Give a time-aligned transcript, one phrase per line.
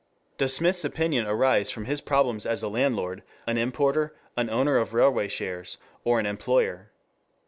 [0.39, 4.95] Does Smith's opinion arise from his problems as a landlord, an importer, an owner of
[4.95, 6.89] railway shares, or an employer?